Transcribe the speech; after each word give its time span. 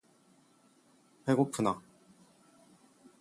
"배 1.25 1.31
고프나?" 1.39 1.73